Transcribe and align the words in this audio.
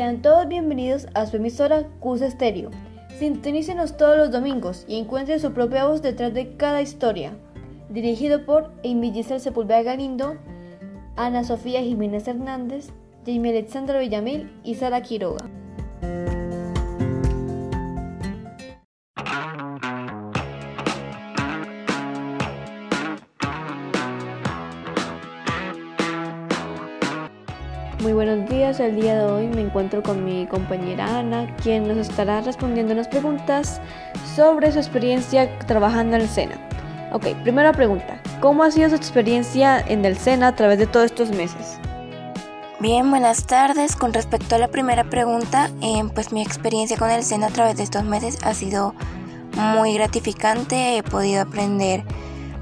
Sean 0.00 0.22
todos 0.22 0.48
bienvenidos 0.48 1.08
a 1.12 1.26
su 1.26 1.36
emisora 1.36 1.86
Cus 2.00 2.22
Estéreo. 2.22 2.70
Sintonícenos 3.18 3.98
todos 3.98 4.16
los 4.16 4.30
domingos 4.30 4.86
y 4.88 4.96
encuentren 4.96 5.38
su 5.38 5.52
propia 5.52 5.86
voz 5.86 6.00
detrás 6.00 6.32
de 6.32 6.56
cada 6.56 6.80
historia. 6.80 7.34
Dirigido 7.90 8.46
por 8.46 8.72
Amy 8.82 9.12
Giselle 9.12 9.40
Sepúlveda 9.40 9.82
Galindo, 9.82 10.38
Ana 11.16 11.44
Sofía 11.44 11.82
Jiménez 11.82 12.26
Hernández, 12.26 12.88
Jamie 13.26 13.50
Alexandra 13.50 13.98
Villamil 13.98 14.50
y 14.64 14.76
Sara 14.76 15.02
Quiroga. 15.02 15.49
Muy 28.00 28.14
buenos 28.14 28.48
días, 28.48 28.80
el 28.80 28.96
día 28.96 29.14
de 29.18 29.24
hoy 29.30 29.46
me 29.48 29.60
encuentro 29.60 30.02
con 30.02 30.24
mi 30.24 30.46
compañera 30.46 31.18
Ana, 31.18 31.54
quien 31.56 31.86
nos 31.86 31.98
estará 31.98 32.40
respondiendo 32.40 32.94
unas 32.94 33.08
preguntas 33.08 33.78
sobre 34.34 34.72
su 34.72 34.78
experiencia 34.78 35.58
trabajando 35.66 36.16
en 36.16 36.22
el 36.22 36.28
SENA. 36.28 36.56
Ok, 37.12 37.26
primera 37.42 37.74
pregunta, 37.74 38.18
¿cómo 38.40 38.62
ha 38.62 38.70
sido 38.70 38.88
su 38.88 38.94
experiencia 38.94 39.78
en 39.78 40.02
el 40.06 40.16
SENA 40.16 40.48
a 40.48 40.56
través 40.56 40.78
de 40.78 40.86
todos 40.86 41.06
estos 41.06 41.28
meses? 41.28 41.78
Bien, 42.78 43.10
buenas 43.10 43.46
tardes. 43.46 43.94
Con 43.96 44.14
respecto 44.14 44.54
a 44.54 44.58
la 44.58 44.68
primera 44.68 45.04
pregunta, 45.04 45.70
eh, 45.82 46.02
pues 46.14 46.32
mi 46.32 46.40
experiencia 46.40 46.96
con 46.96 47.10
el 47.10 47.22
SENA 47.22 47.48
a 47.48 47.50
través 47.50 47.76
de 47.76 47.82
estos 47.82 48.04
meses 48.04 48.38
ha 48.42 48.54
sido 48.54 48.94
muy 49.52 49.92
gratificante. 49.92 50.96
He 50.96 51.02
podido 51.02 51.42
aprender 51.42 52.04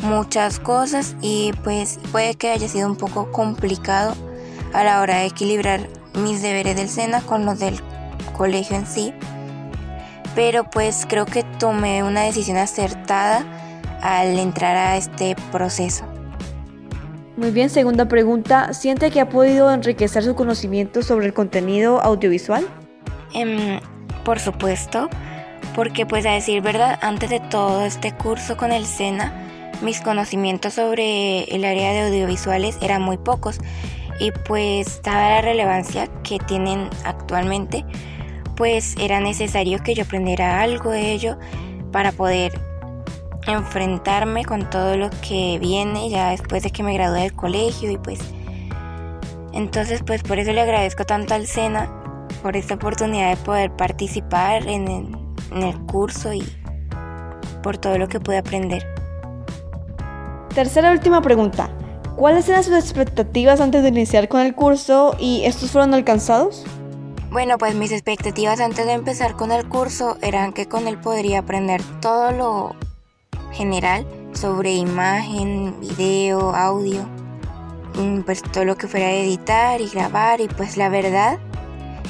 muchas 0.02 0.58
cosas 0.58 1.14
y 1.20 1.52
pues 1.62 2.00
puede 2.10 2.34
que 2.34 2.50
haya 2.50 2.66
sido 2.66 2.88
un 2.88 2.96
poco 2.96 3.30
complicado 3.30 4.16
a 4.72 4.84
la 4.84 5.00
hora 5.00 5.18
de 5.18 5.26
equilibrar 5.26 5.88
mis 6.14 6.42
deberes 6.42 6.76
del 6.76 6.88
SENA 6.88 7.20
con 7.22 7.44
los 7.44 7.58
del 7.58 7.80
colegio 8.36 8.76
en 8.76 8.86
sí. 8.86 9.12
Pero 10.34 10.64
pues 10.70 11.06
creo 11.08 11.26
que 11.26 11.42
tomé 11.42 12.02
una 12.02 12.22
decisión 12.22 12.56
acertada 12.56 13.44
al 14.02 14.38
entrar 14.38 14.76
a 14.76 14.96
este 14.96 15.36
proceso. 15.50 16.04
Muy 17.36 17.50
bien, 17.50 17.70
segunda 17.70 18.06
pregunta, 18.06 18.74
¿siente 18.74 19.10
que 19.10 19.20
ha 19.20 19.28
podido 19.28 19.72
enriquecer 19.72 20.24
su 20.24 20.34
conocimiento 20.34 21.02
sobre 21.02 21.26
el 21.26 21.34
contenido 21.34 22.00
audiovisual? 22.00 22.66
Em, 23.32 23.78
por 24.24 24.40
supuesto, 24.40 25.08
porque 25.74 26.04
pues 26.04 26.26
a 26.26 26.32
decir 26.32 26.62
verdad, 26.62 26.98
antes 27.00 27.30
de 27.30 27.38
todo 27.38 27.84
este 27.84 28.12
curso 28.12 28.56
con 28.56 28.72
el 28.72 28.86
SENA, 28.86 29.32
mis 29.82 30.00
conocimientos 30.00 30.74
sobre 30.74 31.44
el 31.44 31.64
área 31.64 31.92
de 31.92 32.08
audiovisuales 32.08 32.76
eran 32.82 33.02
muy 33.02 33.16
pocos 33.18 33.60
y 34.18 34.32
pues 34.32 35.00
dada 35.02 35.36
la 35.36 35.40
relevancia 35.42 36.08
que 36.22 36.38
tienen 36.38 36.88
actualmente, 37.04 37.84
pues 38.56 38.94
era 38.98 39.20
necesario 39.20 39.78
que 39.82 39.94
yo 39.94 40.04
aprendiera 40.04 40.60
algo 40.60 40.90
de 40.90 41.12
ello 41.12 41.38
para 41.92 42.12
poder 42.12 42.60
enfrentarme 43.46 44.44
con 44.44 44.68
todo 44.68 44.96
lo 44.96 45.10
que 45.26 45.58
viene 45.60 46.10
ya 46.10 46.30
después 46.30 46.62
de 46.62 46.70
que 46.70 46.82
me 46.82 46.92
gradué 46.92 47.22
del 47.22 47.34
colegio 47.34 47.90
y 47.90 47.96
pues 47.96 48.20
entonces 49.52 50.02
pues 50.04 50.22
por 50.22 50.38
eso 50.38 50.52
le 50.52 50.60
agradezco 50.60 51.04
tanto 51.04 51.34
al 51.34 51.46
SENA 51.46 51.88
por 52.42 52.56
esta 52.56 52.74
oportunidad 52.74 53.30
de 53.30 53.36
poder 53.36 53.74
participar 53.74 54.66
en 54.66 54.88
el, 54.88 55.16
en 55.52 55.62
el 55.62 55.78
curso 55.86 56.32
y 56.34 56.42
por 57.62 57.78
todo 57.78 57.98
lo 57.98 58.08
que 58.08 58.20
pude 58.20 58.38
aprender. 58.38 58.86
Tercera 60.54 60.92
última 60.92 61.20
pregunta. 61.22 61.70
¿Cuáles 62.18 62.48
eran 62.48 62.64
sus 62.64 62.74
expectativas 62.74 63.60
antes 63.60 63.84
de 63.84 63.90
iniciar 63.90 64.26
con 64.26 64.40
el 64.40 64.52
curso 64.52 65.14
y 65.20 65.44
estos 65.44 65.70
fueron 65.70 65.94
alcanzados? 65.94 66.64
Bueno, 67.30 67.58
pues 67.58 67.76
mis 67.76 67.92
expectativas 67.92 68.58
antes 68.58 68.86
de 68.86 68.92
empezar 68.94 69.36
con 69.36 69.52
el 69.52 69.68
curso 69.68 70.18
eran 70.20 70.52
que 70.52 70.66
con 70.66 70.88
él 70.88 70.98
podría 70.98 71.38
aprender 71.38 71.80
todo 72.00 72.32
lo 72.32 72.74
general 73.52 74.04
sobre 74.32 74.74
imagen, 74.74 75.78
video, 75.78 76.56
audio, 76.56 77.08
pues 78.26 78.42
todo 78.42 78.64
lo 78.64 78.76
que 78.76 78.88
fuera 78.88 79.12
editar 79.12 79.80
y 79.80 79.86
grabar 79.86 80.40
y 80.40 80.48
pues 80.48 80.76
la 80.76 80.88
verdad 80.88 81.38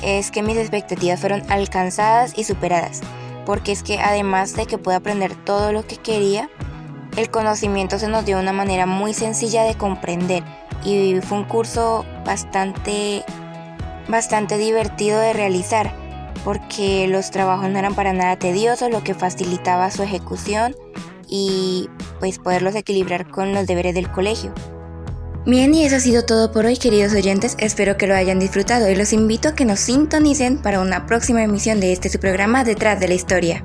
es 0.03 0.31
que 0.31 0.43
mis 0.43 0.57
expectativas 0.57 1.21
fueron 1.21 1.43
alcanzadas 1.51 2.33
y 2.35 2.45
superadas, 2.45 3.03
porque 3.45 3.73
es 3.73 3.83
que 3.83 3.99
además 3.99 4.57
de 4.57 4.65
que 4.65 4.79
pude 4.79 4.95
aprender 4.95 5.35
todo 5.45 5.71
lo 5.71 5.87
que 5.87 5.99
quería, 5.99 6.49
el 7.19 7.31
conocimiento 7.31 7.99
se 7.99 8.09
nos 8.09 8.25
dio 8.25 8.37
de 8.37 8.43
una 8.43 8.53
manera 8.53 8.87
muy 8.87 9.12
sencilla 9.12 9.65
de 9.65 9.75
comprender 9.75 10.45
y 10.84 11.21
fue 11.21 11.39
un 11.39 11.45
curso 11.45 12.06
bastante, 12.25 13.25
bastante 14.09 14.56
divertido 14.56 15.19
de 15.19 15.33
realizar 15.33 15.93
porque 16.45 17.09
los 17.09 17.33
trabajos 17.33 17.69
no 17.71 17.78
eran 17.78 17.95
para 17.95 18.12
nada 18.12 18.37
tediosos, 18.37 18.91
lo 18.91 19.03
que 19.03 19.15
facilitaba 19.15 19.91
su 19.91 20.05
ejecución 20.05 20.77
y 21.28 21.91
pues 22.21 22.39
poderlos 22.39 22.77
equilibrar 22.77 23.28
con 23.28 23.53
los 23.53 23.67
deberes 23.67 23.95
del 23.95 24.11
colegio. 24.11 24.55
Bien, 25.45 25.75
y 25.75 25.84
eso 25.84 25.97
ha 25.97 26.01
sido 26.01 26.25
todo 26.25 26.53
por 26.53 26.67
hoy, 26.67 26.77
queridos 26.77 27.15
oyentes. 27.15 27.57
Espero 27.59 27.97
que 27.97 28.07
lo 28.07 28.15
hayan 28.15 28.39
disfrutado 28.39 28.89
y 28.89 28.95
los 28.95 29.12
invito 29.12 29.49
a 29.49 29.55
que 29.55 29.65
nos 29.65 29.81
sintonicen 29.81 30.62
para 30.62 30.81
una 30.81 31.07
próxima 31.07 31.43
emisión 31.43 31.81
de 31.81 31.93
este 31.93 32.11
su 32.11 32.21
programa 32.21 32.65
Detrás 32.65 33.01
de 33.01 33.09
la 33.09 33.15
Historia. 33.15 33.65